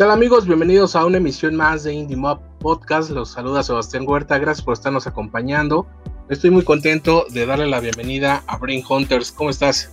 [0.00, 0.46] Tal amigos?
[0.46, 3.10] Bienvenidos a una emisión más de Indie Mob Podcast.
[3.10, 4.38] Los saluda Sebastián Huerta.
[4.38, 5.86] Gracias por estarnos acompañando.
[6.30, 9.30] Estoy muy contento de darle la bienvenida a Brain Hunters.
[9.30, 9.90] ¿Cómo estás?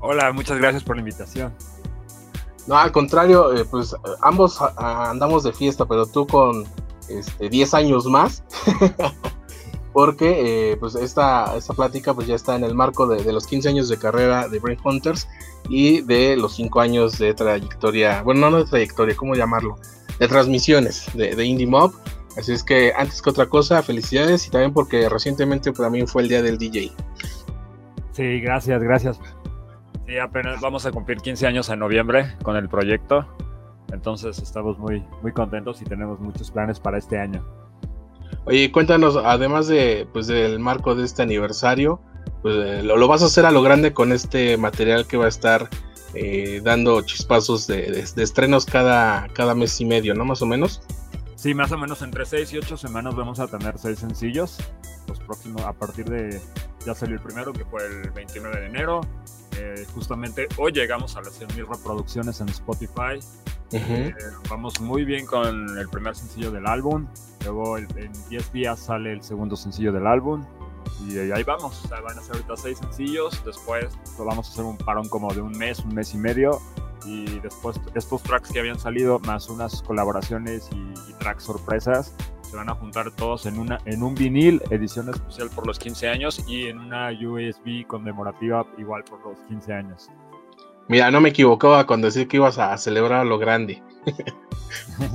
[0.00, 1.54] Hola, muchas gracias por la invitación.
[2.66, 6.64] No, al contrario, eh, pues ambos a- andamos de fiesta, pero tú con
[7.08, 8.42] este, 10 años más.
[9.92, 13.46] Porque eh, pues esta, esta plática pues ya está en el marco de, de los
[13.46, 15.28] 15 años de carrera de Brain Hunters
[15.68, 19.76] y de los 5 años de trayectoria, bueno, no de trayectoria, ¿cómo llamarlo?
[20.18, 21.92] De transmisiones de, de Indie Mob.
[22.36, 26.22] Así es que antes que otra cosa, felicidades y también porque recientemente para mí fue
[26.22, 26.92] el día del DJ.
[28.12, 29.20] Sí, gracias, gracias.
[30.06, 33.26] Sí, apenas vamos a cumplir 15 años en noviembre con el proyecto.
[33.92, 37.44] Entonces estamos muy, muy contentos y tenemos muchos planes para este año.
[38.48, 42.00] Oye, cuéntanos, además de, pues, del marco de este aniversario,
[42.40, 45.28] pues, eh, lo, vas a hacer a lo grande con este material que va a
[45.28, 45.68] estar
[46.14, 50.24] eh, dando chispazos de, de- de estrenos cada, cada mes y medio, ¿no?
[50.24, 50.80] Más o menos.
[51.36, 54.56] Sí, más o menos entre 6 y 8 semanas vamos a tener 6 sencillos.
[55.06, 56.40] Los próximos, a partir de,
[56.86, 59.02] ya salió el primero, que fue el 29 de enero.
[59.58, 63.18] Eh, justamente hoy llegamos a las 100.000 reproducciones en Spotify.
[63.72, 64.14] Eh,
[64.48, 67.06] vamos muy bien con el primer sencillo del álbum.
[67.44, 70.44] Luego el- en 10 días sale el segundo sencillo del álbum.
[71.06, 71.84] Y ahí vamos.
[71.84, 73.42] O sea, van a ser ahorita 6 sencillos.
[73.44, 73.86] Después
[74.18, 76.60] vamos a hacer un parón como de un mes, un mes y medio.
[77.04, 82.12] Y después estos tracks que habían salido, más unas colaboraciones y, y tracks sorpresas,
[82.50, 86.08] se van a juntar todos en, una, en un vinil, edición especial por los 15
[86.08, 90.08] años, y en una USB conmemorativa igual por los 15 años.
[90.88, 93.82] Mira, no me equivocaba con decir que ibas a celebrar a lo grande.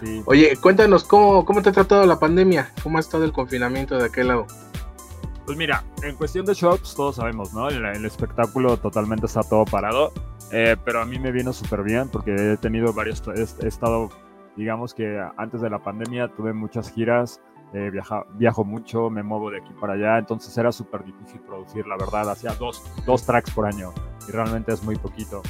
[0.00, 0.22] Sí.
[0.24, 2.72] Oye, cuéntanos, ¿cómo, cómo te ha tratado la pandemia?
[2.82, 4.46] ¿Cómo ha estado el confinamiento de aquel lado?
[5.44, 7.68] Pues mira, en cuestión de shows, todos sabemos, ¿no?
[7.68, 10.10] El, el espectáculo totalmente está todo parado.
[10.52, 13.22] eh, pero a mí me vino súper bien porque he tenido varios.
[13.36, 14.08] He, he estado,
[14.56, 17.40] digamos que antes de la pandemia tuve muchas giras.
[17.72, 20.18] eh, viaja- viajo mucho, me muevo de aquí para allá.
[20.18, 22.28] Entonces era súper difícil producir, la verdad.
[22.28, 23.92] Hacía dos, dos tracks por año
[24.28, 25.40] y realmente es muy poquito.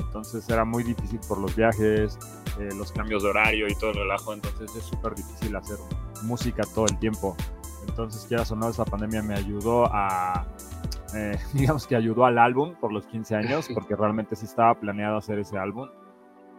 [0.00, 2.18] Entonces era muy difícil por los viajes,
[2.58, 4.32] eh, los cambios de horario y todo el relajo.
[4.32, 5.76] Entonces es súper difícil hacer
[6.24, 7.36] música todo el tiempo.
[7.86, 10.46] Entonces, quieras o no, esa pandemia me ayudó a,
[11.14, 15.18] eh, digamos que ayudó al álbum por los 15 años, porque realmente sí estaba planeado
[15.18, 15.88] hacer ese álbum,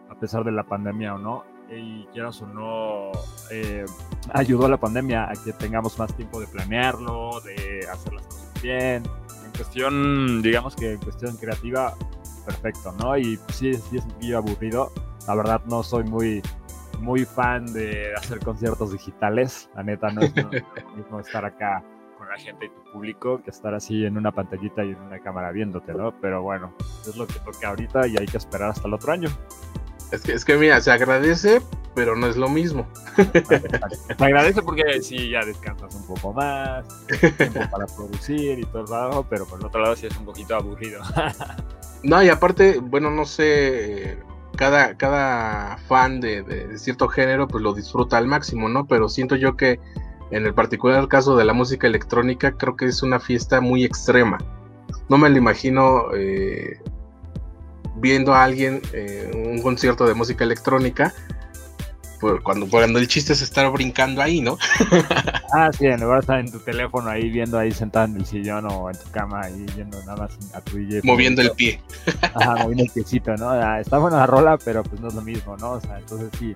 [0.08, 1.42] a pesar de la pandemia o no.
[1.70, 3.12] Y quieras o no,
[3.50, 3.84] eh,
[4.32, 8.62] ayudó a la pandemia a que tengamos más tiempo de planearlo, de hacer las cosas
[8.62, 9.02] bien.
[9.44, 11.94] En cuestión, digamos que en cuestión creativa,
[12.46, 13.16] perfecto, ¿no?
[13.18, 14.92] Y pues, sí, sí es un poquillo aburrido.
[15.26, 16.42] La verdad, no soy muy,
[17.00, 19.68] muy fan de hacer conciertos digitales.
[19.74, 20.50] La neta, no es lo
[20.96, 21.84] mismo estar acá
[22.16, 25.20] con la gente y tu público que estar así en una pantallita y en una
[25.20, 26.12] cámara viéndote, ¿no?
[26.20, 26.74] Pero bueno,
[27.06, 29.28] es lo que toca ahorita y hay que esperar hasta el otro año.
[30.10, 31.60] Es que, es que mira, se agradece,
[31.94, 32.86] pero no es lo mismo.
[33.16, 36.86] Te agradece porque sí, ya descansas un poco más,
[37.36, 40.24] tiempo para producir y todo el trabajo, pero por el otro lado sí es un
[40.24, 41.02] poquito aburrido.
[42.04, 44.18] No, y aparte, bueno, no sé,
[44.56, 48.86] cada, cada fan de cierto género pues lo disfruta al máximo, ¿no?
[48.86, 49.80] Pero siento yo que
[50.30, 54.38] en el particular caso de la música electrónica creo que es una fiesta muy extrema.
[55.08, 56.80] No me lo imagino eh,
[58.00, 61.14] viendo a alguien eh, un concierto de música electrónica
[62.20, 64.58] pues, cuando, cuando el chiste es estar brincando ahí, ¿no?
[65.54, 68.26] Ah, sí, en lugar de estar en tu teléfono ahí viendo ahí sentado en el
[68.26, 71.00] sillón o en tu cama ahí viendo nada más a tu DJ.
[71.04, 71.80] Moviendo el pie.
[72.34, 73.48] Ajá, moviendo el piecito, ¿no?
[73.48, 75.72] Ah, Está buena la rola, pero pues no es lo mismo, ¿no?
[75.72, 76.54] O sea, entonces sí,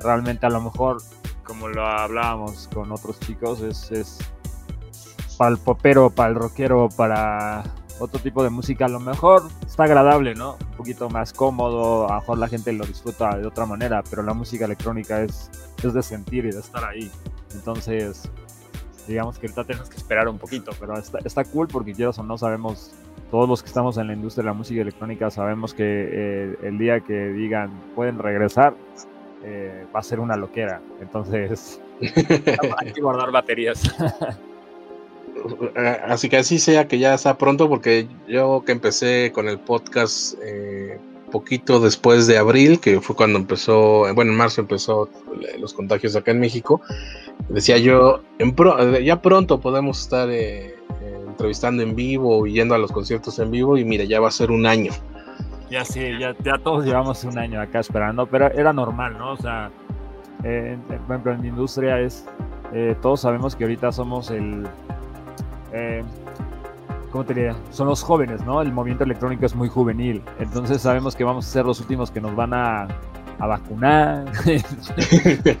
[0.00, 1.00] realmente a lo mejor,
[1.44, 4.18] como lo hablábamos con otros chicos, es, es
[5.38, 7.62] para el popero, para el rockero, para
[8.02, 10.56] otro tipo de música, a lo mejor está agradable, ¿no?
[10.60, 14.22] Un poquito más cómodo, a lo mejor la gente lo disfruta de otra manera, pero
[14.22, 15.50] la música electrónica es,
[15.82, 17.10] es de sentir y de estar ahí.
[17.54, 18.30] Entonces,
[19.06, 22.22] digamos que ahorita tenemos que esperar un poquito, pero está, está cool porque quieras o
[22.22, 22.92] no sabemos,
[23.30, 26.78] todos los que estamos en la industria de la música electrónica sabemos que eh, el
[26.78, 28.74] día que digan pueden regresar,
[29.44, 30.80] eh, va a ser una loquera.
[31.00, 31.80] Entonces,
[32.78, 33.82] Hay que guardar baterías.
[36.06, 40.38] Así que así sea que ya está pronto, porque yo que empecé con el podcast
[40.42, 41.00] eh,
[41.30, 45.08] poquito después de abril, que fue cuando empezó, bueno, en marzo empezó
[45.58, 46.80] los contagios acá en México,
[47.48, 48.54] decía yo, en
[49.04, 50.66] ya pronto podemos estar eh,
[51.00, 54.28] eh, entrevistando en vivo y yendo a los conciertos en vivo, y mira, ya va
[54.28, 54.92] a ser un año.
[55.70, 59.32] Ya sí, ya, ya todos llevamos un año acá esperando, pero era normal, ¿no?
[59.32, 59.70] O sea,
[60.42, 62.26] por ejemplo, en mi industria es,
[63.00, 64.66] todos sabemos que ahorita somos el
[65.72, 66.02] eh,
[67.10, 67.56] ¿cómo te diría?
[67.70, 68.62] Son los jóvenes, ¿no?
[68.62, 72.20] El movimiento electrónico es muy juvenil, entonces sabemos que vamos a ser los últimos que
[72.20, 72.88] nos van a,
[73.38, 74.30] vacunar,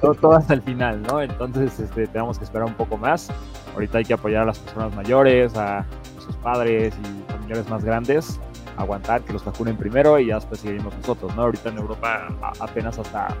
[0.20, 1.20] todo, hasta el final, ¿no?
[1.20, 3.28] Entonces este, tenemos que esperar un poco más.
[3.74, 5.84] Ahorita hay que apoyar a las personas mayores, a
[6.24, 8.38] sus padres y familiares más grandes,
[8.76, 11.42] aguantar que los vacunen primero y ya después seguimos nosotros, ¿no?
[11.42, 12.28] Ahorita en Europa
[12.60, 13.34] apenas hasta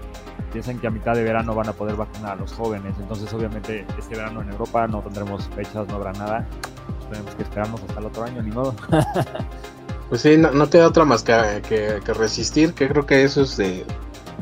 [0.52, 2.94] piensan que a mitad de verano van a poder vacunar a los jóvenes.
[3.00, 6.46] Entonces, obviamente, este verano en Europa no tendremos fechas, no habrá nada.
[7.10, 8.74] tenemos que esperarnos hasta el otro año, ni modo.
[10.08, 13.84] pues sí, no, queda otra más que, que, resistir, que creo que eso es de...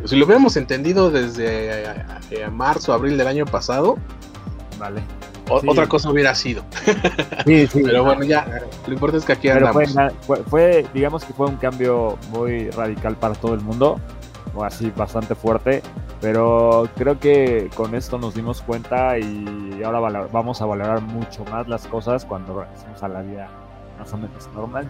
[0.04, 3.98] Si lo hubiéramos entendido desde eh, eh, marzo, abril del año pasado,
[4.78, 5.02] vale.
[5.50, 6.64] Otra cosa hubiera sido.
[7.46, 7.82] Sí, sí.
[7.82, 8.46] Pero bueno, ya,
[8.86, 9.94] lo importante es que aquí andamos.
[10.46, 14.19] fue, digamos que fue un cambio muy radical para todo el mundo o
[14.62, 15.82] así bastante fuerte,
[16.20, 21.68] pero creo que con esto nos dimos cuenta y ahora vamos a valorar mucho más
[21.68, 23.48] las cosas cuando regresemos a la vida
[23.98, 24.88] más o menos normal.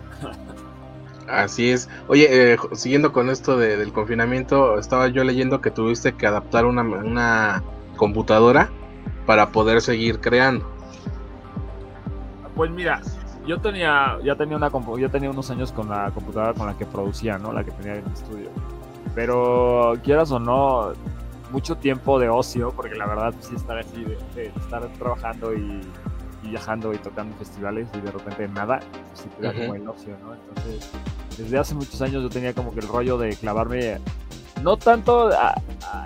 [1.29, 1.89] Así es.
[2.09, 6.83] Oye, eh, siguiendo con esto del confinamiento, estaba yo leyendo que tuviste que adaptar una,
[6.83, 7.63] una
[7.97, 8.71] computadora
[9.27, 10.69] para poder seguir creando.
[12.57, 13.01] Pues mira,
[13.47, 14.71] yo tenía, ya tenía una
[15.11, 17.53] tenía unos años con la computadora con la que producía, ¿no?
[17.53, 18.51] La que tenía en el estudio.
[19.15, 20.93] Pero quieras o no,
[21.51, 24.05] mucho tiempo de ocio, porque la verdad sí estar así,
[24.35, 25.81] de, estar trabajando y,
[26.43, 30.17] viajando y tocando festivales y de repente nada, pues sí te da como el ocio,
[30.23, 30.35] ¿no?
[30.35, 30.91] Entonces,
[31.37, 33.99] desde hace muchos años yo tenía como que el rollo de clavarme,
[34.63, 35.55] no tanto a,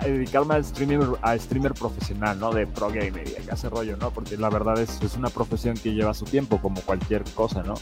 [0.03, 2.51] dedicarme al streamer, a streamer profesional, ¿no?
[2.51, 4.11] De pro gamer y ese rollo, ¿no?
[4.11, 7.75] Porque la verdad es, es una profesión que lleva su tiempo, como cualquier cosa, ¿no?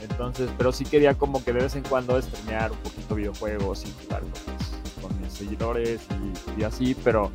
[0.00, 3.92] Entonces, pero sí quería como que de vez en cuando estrenar un poquito videojuegos y
[4.02, 4.53] jugar con,
[5.34, 6.00] seguidores
[6.56, 7.30] y, así, pero,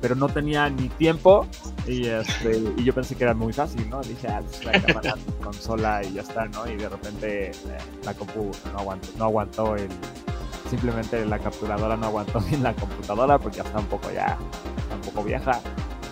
[0.00, 1.46] pero no tenía ni tiempo
[1.86, 4.00] y, este, y yo pensé que era muy fácil, ¿no?
[4.02, 6.66] Dije, ah, pues la cámara, consola y ya está, ¿no?
[6.70, 7.52] Y de repente eh,
[8.04, 9.88] la compu no aguantó, no aguantó el,
[10.70, 14.38] simplemente la capturadora no aguantó bien la computadora porque ya está un poco ya,
[14.78, 15.60] está un poco vieja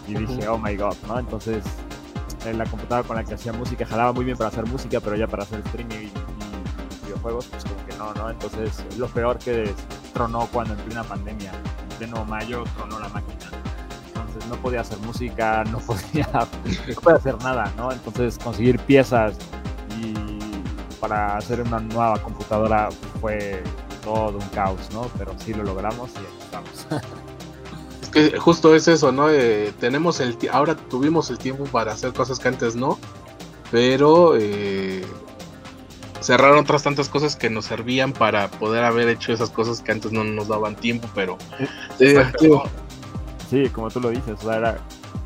[0.06, 1.18] y dije, oh my god, ¿no?
[1.18, 1.64] Entonces
[2.46, 5.16] en la computadora con la que hacía música jalaba muy bien para hacer música, pero
[5.16, 6.10] ya para hacer streaming y,
[7.06, 8.30] videojuegos, pues como que no, ¿no?
[8.30, 9.74] Entonces, lo peor que
[10.12, 13.50] tronó cuando en plena pandemia, en pleno mayo, tronó la máquina.
[14.08, 17.92] Entonces, no podía hacer música, no podía, no podía hacer nada, ¿no?
[17.92, 19.36] Entonces, conseguir piezas
[20.00, 20.14] y
[21.00, 22.90] para hacer una nueva computadora
[23.20, 23.62] fue
[24.02, 25.02] todo un caos, ¿no?
[25.18, 27.02] Pero sí lo logramos y estamos.
[28.12, 29.30] que justo es eso, ¿no?
[29.30, 32.98] Eh, tenemos el ahora tuvimos el tiempo para hacer cosas que antes no,
[33.70, 34.99] pero eh,
[36.30, 40.12] cerraron otras tantas cosas que nos servían para poder haber hecho esas cosas que antes
[40.12, 41.36] no nos daban tiempo, pero
[43.48, 44.78] sí, como tú lo dices, o sea, era,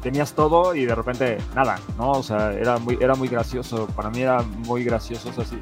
[0.02, 2.12] tenías todo y de repente nada, ¿no?
[2.12, 5.58] O sea, era muy, era muy gracioso, para mí era muy gracioso, o sea, sí,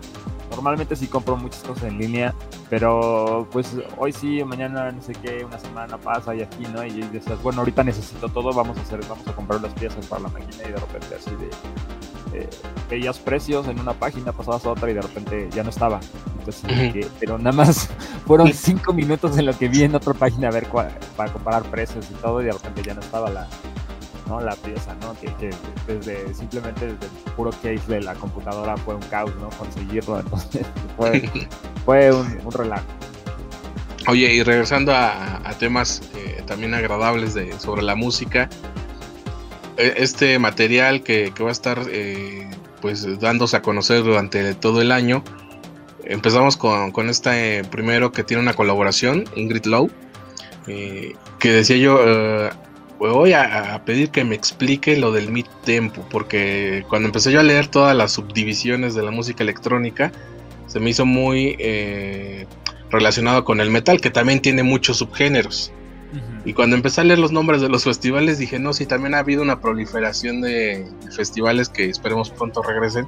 [0.49, 2.33] normalmente sí compro muchas cosas en línea,
[2.71, 6.87] pero pues hoy sí, mañana no sé qué, una semana pasa y aquí, ¿no?
[6.87, 10.23] Y dices, bueno, ahorita necesito todo, vamos a hacer, vamos a comprar las piezas para
[10.23, 11.51] la máquina y de repente así de
[12.35, 12.49] eh,
[12.89, 16.01] veías precios en una página, pasabas a otra y de repente ya no estaba.
[16.39, 17.89] Entonces, pero nada más
[18.27, 22.07] fueron cinco minutos en lo que vi en otra página a ver para comparar precios
[22.11, 23.49] y todo y de repente ya no estaba la,
[24.29, 24.41] ¿no?
[24.41, 25.15] La pieza, ¿no?
[25.21, 25.51] Que,
[25.87, 29.49] desde, simplemente desde el puro case de la computadora fue un caos, ¿no?
[29.51, 31.31] Conseguirlo, entonces fue,
[31.85, 32.87] fue un, relajo.
[34.09, 38.49] Oye, y regresando a, temas eh, también agradables de, sobre la música,
[39.77, 42.49] este material que, va a estar eh,
[42.81, 45.23] pues dándose a conocer durante todo el año,
[46.05, 49.91] empezamos con, con este primero que tiene una colaboración, Ingrid Lowe,
[50.67, 51.99] eh, que decía yo,
[53.11, 57.43] voy a, pedir que me explique lo del mid tempo, porque cuando empecé yo a
[57.43, 60.13] leer todas las subdivisiones de la música electrónica,
[60.67, 62.47] se me hizo muy eh,
[62.91, 65.73] relacionado con el metal, que también tiene muchos subgéneros.
[66.45, 69.19] Y cuando empecé a leer los nombres de los festivales, dije, no, sí, también ha
[69.19, 73.07] habido una proliferación de festivales que esperemos pronto regresen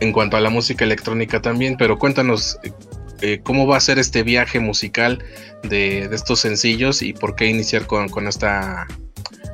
[0.00, 2.58] en cuanto a la música electrónica también, pero cuéntanos
[3.20, 5.24] eh, cómo va a ser este viaje musical
[5.62, 8.86] de, estos sencillos y por qué iniciar con, con esta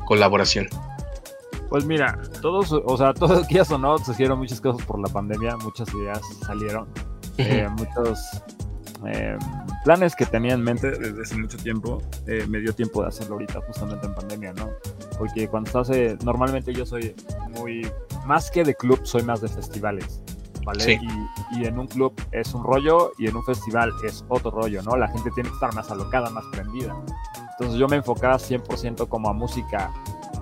[0.06, 0.68] colaboración.
[1.68, 5.08] Pues mira, todos, o sea, todos días o no, se hicieron muchas cosas por la
[5.08, 6.88] pandemia, muchas ideas salieron,
[7.36, 8.18] eh, muchos
[9.06, 9.36] eh,
[9.84, 13.34] planes que tenía en mente desde hace mucho tiempo, eh, me dio tiempo de hacerlo
[13.34, 14.70] ahorita justamente en pandemia, ¿no?
[15.18, 15.90] Porque cuando estás,
[16.24, 17.14] normalmente yo soy
[17.50, 17.86] muy,
[18.26, 20.22] más que de club, soy más de festivales.
[20.64, 21.00] ¿Vale?
[21.00, 24.82] Y, y, en un club es un rollo y en un festival es otro rollo,
[24.82, 24.98] ¿no?
[24.98, 26.94] La gente tiene que estar más alocada, más prendida.
[27.52, 29.90] Entonces yo me enfocaba 100% como a música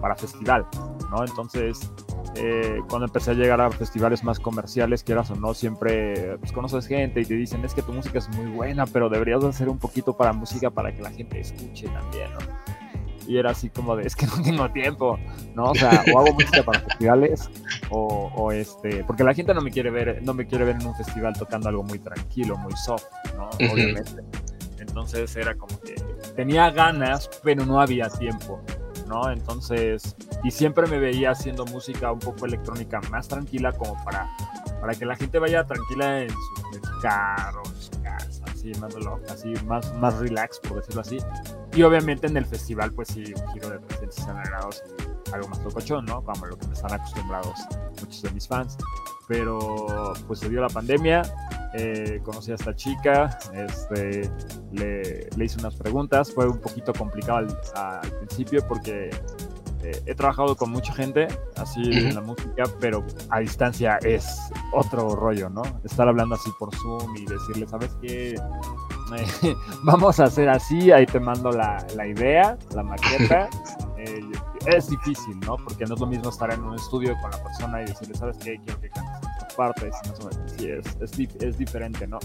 [0.00, 0.66] para festival,
[1.10, 1.24] ¿no?
[1.24, 1.90] Entonces,
[2.36, 6.86] eh, cuando empecé a llegar a festivales más comerciales, quieras o no, siempre pues, conoces
[6.86, 9.78] gente y te dicen, es que tu música es muy buena, pero deberías hacer un
[9.78, 12.38] poquito para música para que la gente escuche también, ¿no?
[13.28, 15.18] Y era así como de, es que no tengo tiempo,
[15.54, 15.70] ¿no?
[15.70, 17.50] O sea, o hago música para festivales,
[17.90, 20.86] o, o, este, porque la gente no me quiere ver, no me quiere ver en
[20.86, 23.04] un festival tocando algo muy tranquilo, muy soft,
[23.36, 23.48] ¿no?
[23.72, 24.22] Obviamente.
[24.78, 25.94] Entonces era como que
[26.36, 28.62] tenía ganas, pero no había tiempo.
[29.06, 29.30] ¿No?
[29.30, 34.30] Entonces, y siempre me veía haciendo música un poco electrónica más tranquila como para,
[34.80, 38.94] para que la gente vaya tranquila en su, carro, en su casa, así, más,
[39.30, 41.18] así más, más relax, por decirlo así.
[41.74, 44.82] Y obviamente en el festival, pues sí, un giro de 360 grados
[45.26, 46.22] y algo más locochón, ¿no?
[46.22, 47.60] Como lo que me están acostumbrados
[48.00, 48.76] muchos de mis fans.
[49.28, 51.22] Pero pues se dio la pandemia,
[51.78, 54.30] eh, conocí a esta chica, este,
[54.72, 59.10] le, le, hice unas preguntas, fue un poquito complicado al, al principio porque
[59.82, 65.14] eh, he trabajado con mucha gente así en la música, pero a distancia es otro
[65.14, 65.62] rollo, ¿no?
[65.84, 68.34] Estar hablando así por Zoom y decirle, ¿sabes qué?
[69.84, 73.48] vamos a hacer así, ahí te mando la, la idea, la maqueta.
[73.98, 74.20] Eh,
[74.66, 75.56] es difícil, ¿no?
[75.56, 78.36] Porque no es lo mismo estar en un estudio con la persona y decirle, ¿sabes
[78.36, 78.56] qué?
[78.62, 79.25] Quiero que cantes
[79.56, 79.94] partes,
[80.56, 82.18] sí, es, es, es, diferente, ¿no?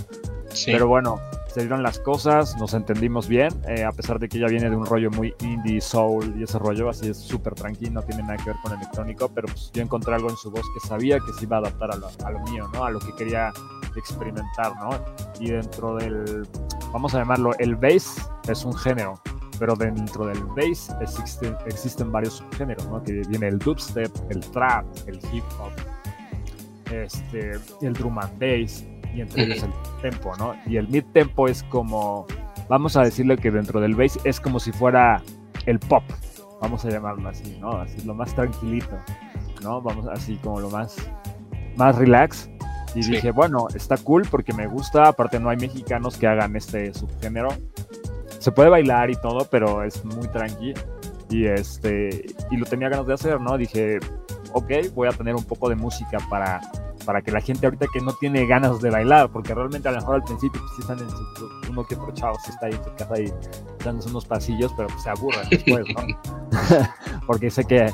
[0.54, 0.72] Sí.
[0.72, 4.48] Pero bueno, se dieron las cosas, nos entendimos bien, eh, a pesar de que ella
[4.48, 8.02] viene de un rollo muy indie, soul y ese rollo, así es súper tranquilo, no
[8.04, 10.88] tiene nada que ver con electrónico, pero pues yo encontré algo en su voz que
[10.88, 12.84] sabía que se iba a adaptar a lo, a lo mío, ¿no?
[12.84, 13.52] A lo que quería
[13.96, 14.92] experimentar, ¿no?
[15.40, 16.48] Y dentro del,
[16.92, 19.20] vamos a llamarlo, el bass es un género,
[19.60, 23.04] pero dentro del bass existen, existen varios subgéneros, ¿no?
[23.04, 25.72] Que viene el dubstep, el trap, el hip hop,
[26.92, 29.72] este, el drum and bass y entre ellos el
[30.02, 30.56] tempo, ¿no?
[30.66, 32.26] Y el mid tempo es como,
[32.70, 35.22] vamos a decirle que dentro del bass es como si fuera
[35.66, 36.04] el pop,
[36.62, 37.72] vamos a llamarlo así, ¿no?
[37.72, 38.98] Así lo más tranquilito,
[39.62, 39.82] ¿no?
[39.82, 40.96] Vamos así como lo más,
[41.76, 42.50] más relax.
[42.94, 43.12] Y sí.
[43.12, 47.50] dije, bueno, está cool porque me gusta, aparte no hay mexicanos que hagan este subgénero.
[48.40, 50.74] Se puede bailar y todo, pero es muy tranqui.
[51.30, 53.58] Y este, y lo tenía ganas de hacer, ¿no?
[53.58, 54.00] Dije,
[54.54, 56.62] ok, voy a tener un poco de música para,
[57.06, 59.98] para que la gente ahorita que no tiene ganas de bailar, porque realmente a lo
[60.00, 62.74] mejor al principio pues, sí están en su, uno que otro chavo, sí está ahí
[62.74, 63.34] en su casa ahí
[63.84, 66.08] dándose unos pasillos, pero pues, se aburren después, ¿no?
[67.28, 67.92] porque sé que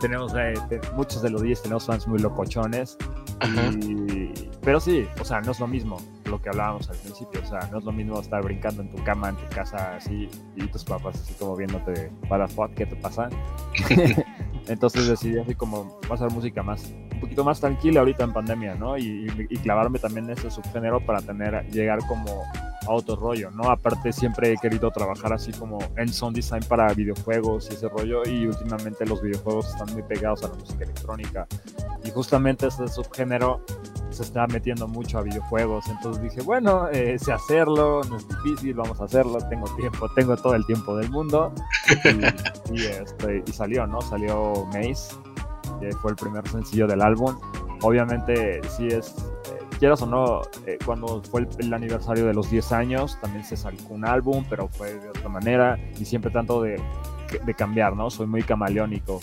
[0.00, 0.54] tenemos, eh,
[0.94, 2.96] muchos de los días tenemos fans muy locochones,
[3.42, 7.46] y, pero sí, o sea, no es lo mismo lo que hablábamos al principio, o
[7.46, 10.66] sea, no es lo mismo estar brincando en tu cama, en tu casa, así, y
[10.68, 13.28] tus papás así como viéndote, para fuck, ¿qué te pasa?
[14.70, 18.96] Entonces decidí así como pasar música más, un poquito más tranquila ahorita en pandemia, ¿no?
[18.96, 19.26] Y,
[19.64, 22.44] clavarme también en ese subgénero para tener, llegar como
[22.86, 23.70] a otro rollo, ¿no?
[23.70, 28.22] Aparte siempre he querido trabajar así como en sound design para videojuegos y ese rollo
[28.24, 31.46] y últimamente los videojuegos están muy pegados a la música electrónica
[32.04, 33.62] y justamente ese subgénero
[34.10, 38.74] se está metiendo mucho a videojuegos, entonces dije, bueno, eh, sé hacerlo, no es difícil,
[38.74, 41.52] vamos a hacerlo, tengo tiempo, tengo todo el tiempo del mundo
[42.04, 44.00] y, y, este, salió, ¿no?
[44.00, 45.14] Salió Maze,
[45.80, 47.38] que fue el primer sencillo del álbum.
[47.82, 49.14] Obviamente, sí es,
[49.52, 53.44] eh, quieras o no, eh, cuando fue el, el, aniversario de los 10 años, también
[53.44, 56.80] se sacó un álbum, pero fue de otra manera y siempre tanto de,
[57.44, 58.10] de cambiar, ¿no?
[58.10, 59.20] Soy muy camaleónico.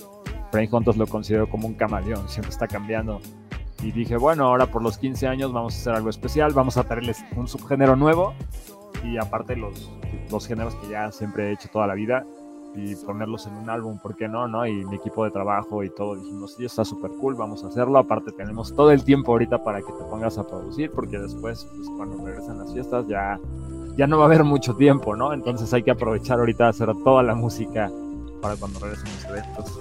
[0.52, 3.22] Brain Hunters lo considero como un camaleón, siempre está cambiando.
[3.84, 6.84] Y dije, bueno, ahora por los 15 años vamos a hacer algo especial, vamos a
[6.84, 8.34] traerles un subgénero nuevo
[9.04, 9.92] y aparte los,
[10.32, 12.26] los géneros que ya siempre he hecho toda la vida
[12.76, 14.48] y ponerlos en un álbum, ¿por qué no?
[14.48, 14.66] no?
[14.66, 17.98] Y mi equipo de trabajo y todo dijimos, sí, está súper cool, vamos a hacerlo.
[17.98, 21.88] Aparte tenemos todo el tiempo ahorita para que te pongas a producir, porque después, pues,
[21.98, 23.40] cuando regresan las fiestas, ya,
[23.96, 25.34] ya no va a haber mucho tiempo, ¿no?
[25.34, 27.92] Entonces hay que aprovechar ahorita a hacer toda la música
[28.42, 29.80] para cuando regresen los eventos.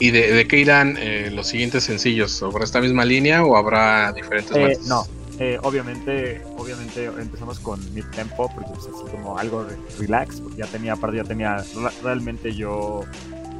[0.00, 2.32] ¿Y de, de qué irán eh, los siguientes sencillos?
[2.32, 4.56] ¿Sobre esta misma línea o habrá diferentes?
[4.56, 5.04] Eh, no,
[5.38, 9.66] eh, obviamente, obviamente empezamos con mid tempo porque es así como algo
[9.98, 11.64] relax, porque ya tenía, aparte ya tenía
[12.02, 13.02] realmente yo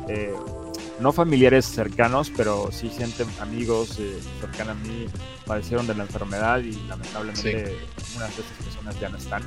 [0.09, 0.35] eh,
[1.01, 5.07] no familiares cercanos, pero sí gente, amigos eh, cercanos a mí
[5.47, 8.17] padecieron de la enfermedad y lamentablemente sí.
[8.17, 9.43] unas de esas personas ya no están.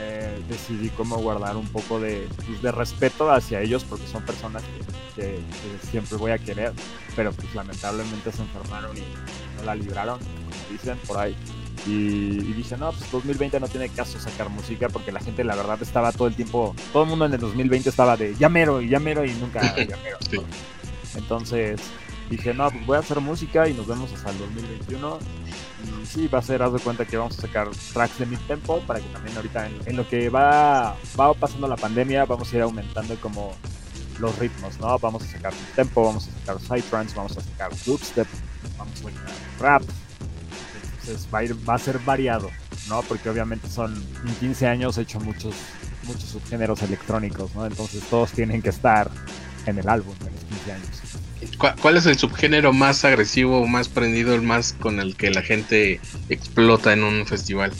[0.00, 4.62] eh, decidí como guardar un poco de, pues, de respeto hacia ellos porque son personas
[5.16, 5.40] que,
[5.90, 6.72] siempre voy a querer,
[7.16, 9.02] pero pues lamentablemente se enfermaron y
[9.58, 11.36] no la libraron, como dicen por ahí.
[11.86, 15.78] Y, dije, no, pues 2020 no tiene caso sacar música porque la gente la verdad
[15.80, 19.24] estaba todo el tiempo, todo el mundo en el 2020 estaba de llamero y llamero
[19.24, 20.18] y nunca llamero.
[21.14, 21.80] Entonces
[22.28, 25.18] dije, no, pues voy a hacer música y nos vemos hasta el 2021
[26.08, 28.80] sí, va a ser, haz de cuenta que vamos a sacar tracks de mi tempo
[28.80, 32.62] para que también ahorita en, lo que va, va pasando la pandemia vamos a ir
[32.62, 33.54] aumentando como
[34.18, 34.98] los ritmos, ¿no?
[34.98, 38.26] Vamos a sacar tempo, vamos a sacar psytrance, vamos a sacar dubstep,
[38.76, 39.82] vamos a rap.
[41.00, 42.50] Entonces va a, ir, va a ser variado,
[42.88, 43.02] ¿no?
[43.02, 45.54] Porque obviamente son, en 15 años he hecho muchos,
[46.04, 47.66] muchos subgéneros electrónicos, ¿no?
[47.66, 49.10] Entonces todos tienen que estar
[49.66, 51.18] en el álbum en los 15 años.
[51.80, 56.00] ¿Cuál es el subgénero más agresivo, más prendido, el más con el que la gente
[56.28, 57.72] explota en un festival?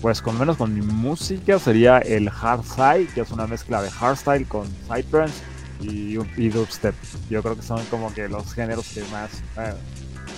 [0.00, 4.46] Pues con menos con mi música sería el hardstyle, que es una mezcla de hardstyle
[4.46, 5.34] con psytrance
[5.80, 6.94] y, y dubstep.
[7.30, 9.74] Yo creo que son como que los géneros que más eh,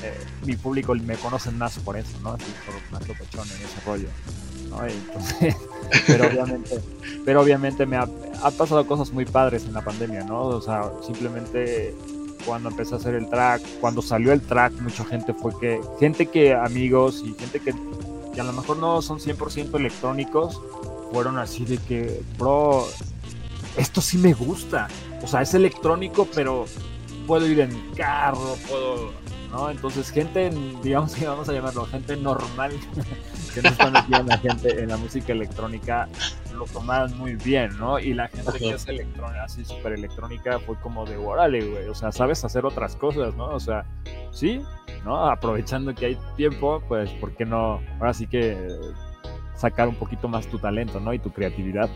[0.02, 0.14] eh,
[0.47, 2.30] mi público me conocen más por eso, ¿no?
[2.32, 4.09] Así por más locochón en ese rollo.
[6.06, 6.80] pero obviamente,
[7.25, 8.06] pero obviamente me ha,
[8.56, 10.42] pasado cosas muy padres en la pandemia, ¿no?
[10.42, 11.94] O sea, simplemente
[12.47, 16.26] cuando empecé a hacer el track, cuando salió el track, mucha gente fue que, gente
[16.26, 17.75] que, amigos y gente que,
[18.32, 20.61] que a lo mejor no son 100% electrónicos,
[21.12, 22.87] fueron así de que, bro,
[23.76, 24.88] esto sí me gusta.
[25.22, 26.64] O sea, es electrónico, pero
[27.26, 29.12] puedo ir en carro, puedo,
[29.50, 29.70] ¿no?
[29.70, 30.50] Entonces, gente,
[30.82, 32.72] digamos que vamos a llamarlo, gente normal
[33.54, 36.08] que no están metidos en la gente en la música electrónica
[36.60, 37.98] lo tomaron muy bien, ¿no?
[37.98, 41.94] Y la gente que es electrónica, así súper electrónica, fue como de, órale, güey, o
[41.94, 43.46] sea, sabes hacer otras cosas, ¿no?
[43.46, 43.86] O sea,
[44.30, 44.60] sí,
[45.04, 45.26] ¿no?
[45.26, 47.80] Aprovechando que hay tiempo, pues, ¿por qué no?
[47.98, 48.68] Ahora sí que
[49.54, 51.14] sacar un poquito más tu talento, ¿no?
[51.14, 51.88] Y tu creatividad.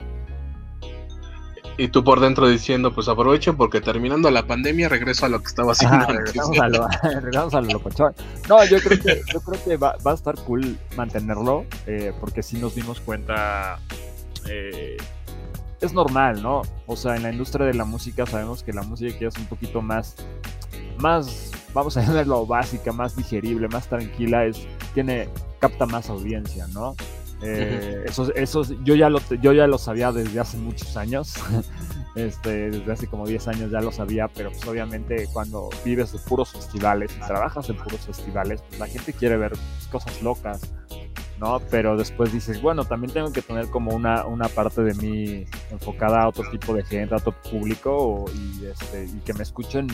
[1.77, 5.47] Y tú por dentro diciendo, pues aprovechen porque terminando la pandemia regreso a lo que
[5.47, 6.07] estaba haciendo.
[6.07, 8.15] regresamos, a lo, regresamos a lo locochón.
[8.49, 12.43] No, yo creo que, yo creo que va, va a estar cool mantenerlo, eh, porque
[12.43, 13.81] si nos dimos cuenta,
[14.49, 14.97] eh,
[15.81, 16.63] es normal, ¿no?
[16.87, 19.83] O sea, en la industria de la música sabemos que la música es un poquito
[19.83, 20.15] más,
[20.99, 26.95] más, vamos a decirlo básica, más digerible, más tranquila, es, tiene, capta más audiencia, ¿no?
[27.45, 31.35] Eh, esos, yo, ya lo, yo ya lo sabía desde hace muchos años.
[32.15, 36.21] Este, desde hace como 10 años ya lo sabía, pero pues obviamente cuando vives de
[36.21, 39.55] puros festivales y trabajas en puros festivales, pues la gente quiere ver
[39.91, 40.61] cosas locas,
[41.41, 41.61] ¿no?
[41.73, 46.23] Pero después dices, bueno, también tengo que tener como una, una parte de mí enfocada
[46.23, 49.89] a otro tipo de gente, a otro público y, este, y que me escuchen,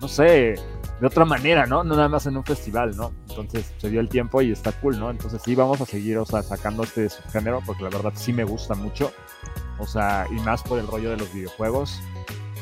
[0.00, 0.54] no sé,
[1.00, 1.82] de otra manera, ¿no?
[1.82, 3.12] No nada más en un festival, ¿no?
[3.28, 5.10] Entonces se dio el tiempo y está cool, ¿no?
[5.10, 8.44] Entonces sí vamos a seguir, o sea, sacando este subgénero porque la verdad sí me
[8.44, 9.12] gusta mucho.
[9.78, 12.00] O sea, y más por el rollo de los videojuegos.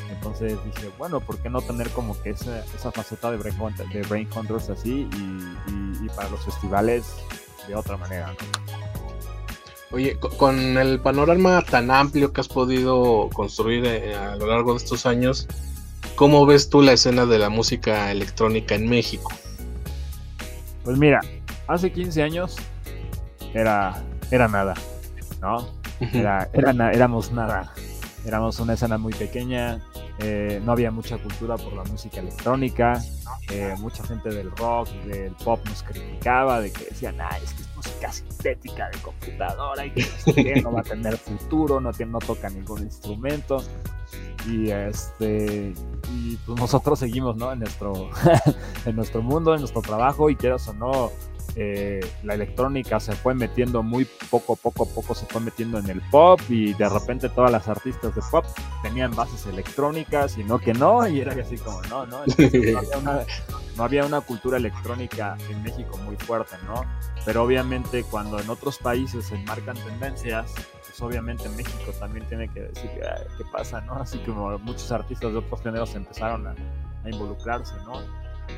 [0.09, 4.69] Entonces dije, bueno, ¿por qué no tener como que esa, esa faceta de Brain, Hunters
[4.69, 5.07] así
[6.01, 7.15] y, para los festivales
[7.67, 8.33] de otra manera.
[9.91, 14.77] Oye, con el panorama tan amplio que has podido construir eh, a lo largo de
[14.77, 15.47] estos años,
[16.15, 19.31] ¿Cómo ves tú la escena de la música electrónica en México?
[20.83, 21.21] Pues mira,
[21.67, 22.55] hace 15 años
[23.53, 24.75] era, era nada,
[25.41, 25.67] ¿no?
[26.13, 27.73] Era, éramos nada.
[28.25, 29.81] Éramos una escena muy pequeña,
[30.19, 33.01] eh, no había mucha cultura por la música electrónica,
[33.49, 37.63] eh, mucha gente del rock, del pop nos criticaba, de que decían, ah, es que
[37.63, 42.49] es música sintética de computadora y que no va a tener futuro, no, no toca
[42.49, 43.61] ningún instrumento
[44.47, 45.73] y este
[46.11, 47.51] y pues nosotros seguimos ¿no?
[47.51, 48.09] en nuestro
[48.85, 51.11] en nuestro mundo en nuestro trabajo y quieras o no
[51.55, 56.01] eh, la electrónica se fue metiendo muy poco poco poco se fue metiendo en el
[56.09, 58.43] pop y de repente todas las artistas de pop
[58.81, 62.97] tenían bases electrónicas y no que no y era así como no no, no, había
[62.97, 63.19] una,
[63.77, 66.83] no había una cultura electrónica en México muy fuerte no
[67.23, 70.53] pero obviamente cuando en otros países se marcan tendencias
[70.93, 73.95] pues, obviamente México también tiene que decir qué pasa, ¿no?
[73.95, 76.55] Así como muchos artistas de otros géneros empezaron a,
[77.09, 77.93] involucrarse, ¿no?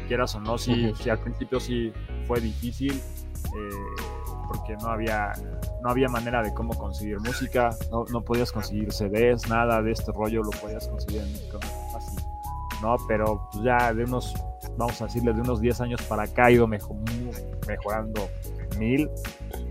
[0.08, 1.94] Quieras o no, si, al principio sí
[2.28, 3.70] fue difícil, eh,
[4.50, 5.32] porque no había,
[5.82, 10.12] no había manera de cómo conseguir música, no, no, podías conseguir CDs, nada de este
[10.12, 11.60] rollo lo podías conseguir en México
[11.94, 12.20] fácil,
[12.82, 12.98] ¿no?
[13.08, 14.36] Pero pues, ya de unos,
[14.78, 18.30] vamos a decirle, de unos 10 años para acá ha ido mejorando
[18.78, 19.10] mil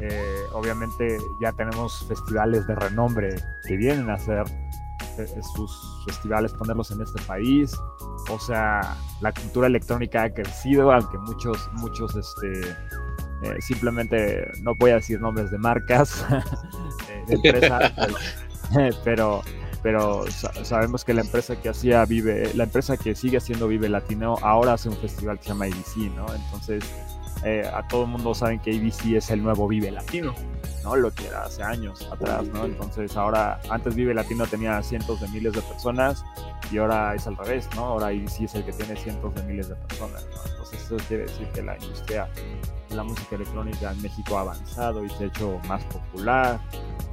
[0.01, 3.35] eh, obviamente ya tenemos festivales de renombre
[3.67, 4.45] que vienen a hacer
[5.19, 7.77] eh, sus festivales, ponerlos en este país.
[8.31, 12.75] O sea, la cultura electrónica ha crecido, aunque muchos, muchos, este,
[13.45, 16.25] Eh, simplemente no voy a decir nombres de marcas
[17.27, 17.93] de empresas,
[19.05, 19.43] pero,
[19.83, 20.25] pero,
[20.63, 24.75] sabemos que la empresa que hacía Vive, la empresa que sigue haciendo Vive Latino, ahora
[24.75, 26.27] hace un festival que se llama ABC, ¿no?
[26.35, 26.85] Entonces,
[27.45, 30.35] eh, a todo el mundo saben que ABC es el nuevo Vive Latino,
[30.83, 30.97] ¿no?
[30.97, 32.65] Lo que era hace años atrás, ¿no?
[32.65, 36.25] Entonces ahora, antes Vive Latino tenía cientos de miles de personas
[36.71, 37.85] y ahora es al revés, ¿no?
[37.87, 40.51] Ahora ABC es el que tiene cientos de miles de personas, ¿no?
[40.51, 42.29] Entonces eso quiere decir que la industria
[42.95, 46.61] la música electrónica en México ha avanzado y se ha hecho más popular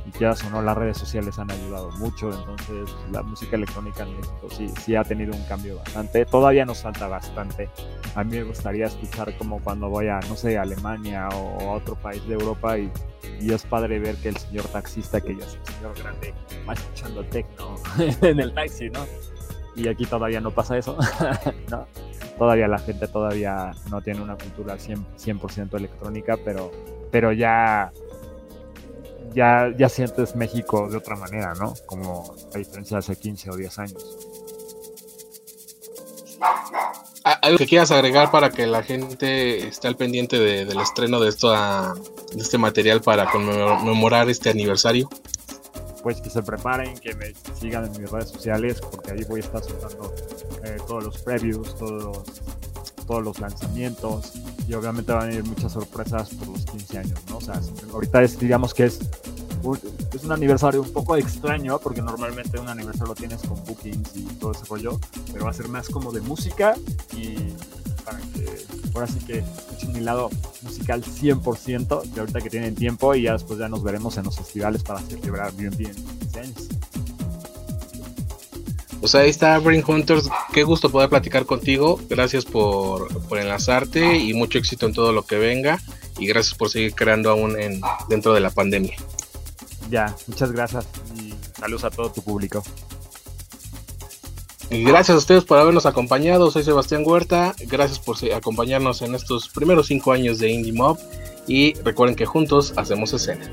[0.05, 4.15] y que o no, las redes sociales han ayudado mucho, entonces la música electrónica en
[4.17, 7.69] México sí, sí ha tenido un cambio bastante, todavía nos falta bastante.
[8.15, 11.95] A mí me gustaría escuchar como cuando voy a, no sé, Alemania o a otro
[11.95, 12.91] país de Europa y,
[13.39, 16.33] y es padre ver que el señor taxista, que ya es un señor grande,
[16.67, 17.75] va escuchando techno
[18.21, 19.05] en el taxi, ¿no?
[19.75, 20.97] Y aquí todavía no pasa eso,
[21.69, 21.85] ¿no?
[22.37, 26.71] Todavía la gente todavía no tiene una cultura 100%, 100 electrónica, pero,
[27.11, 27.91] pero ya
[29.33, 31.73] ya, ya sientes México de otra manera, ¿no?
[31.85, 34.17] Como a diferencia de hace 15 o 10 años.
[37.23, 41.29] Ah, ¿Algo que quieras agregar para que la gente esté al pendiente del estreno de,
[41.29, 45.07] esto, de este material para conmemorar este aniversario?
[46.03, 49.43] Pues que se preparen, que me sigan en mis redes sociales, porque ahí voy a
[49.43, 50.13] estar soltando
[50.63, 52.41] eh, todos los previews, todos los,
[53.05, 54.33] todos los lanzamientos,
[54.67, 57.37] y obviamente van a ir muchas sorpresas por los 15 años, ¿no?
[57.37, 57.59] O sea,
[57.93, 58.99] ahorita es, digamos que es
[60.13, 64.23] es un aniversario un poco extraño, porque normalmente un aniversario lo tienes con bookings y
[64.39, 64.99] todo ese rollo,
[65.31, 66.75] pero va a ser más como de música
[67.15, 67.53] y
[68.33, 70.29] que ahora sí que escuchen mi lado
[70.61, 74.37] musical 100%, que ahorita que tienen tiempo y ya después ya nos veremos en los
[74.37, 76.67] festivales para celebrar bien bien 15 años.
[79.01, 84.59] Pues ahí está Brain Hunters, qué gusto poder platicar contigo, gracias por, enlazarte y mucho
[84.59, 85.79] éxito en todo lo que venga
[86.19, 88.95] y gracias por seguir creando aún en, dentro de la pandemia.
[89.89, 92.63] Ya, muchas gracias y saludos a todo tu público.
[94.73, 99.87] Gracias a ustedes por habernos acompañado, soy Sebastián Huerta, gracias por acompañarnos en estos primeros
[99.87, 100.97] cinco años de Indie Mob
[101.45, 103.43] y recuerden que juntos hacemos escena.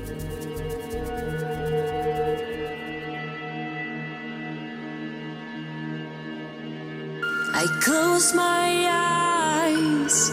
[7.53, 10.31] I close my eyes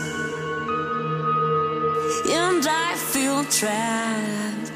[2.31, 4.76] and I feel trapped.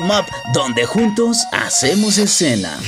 [0.00, 2.78] Mob, donde juntos hacemos escena.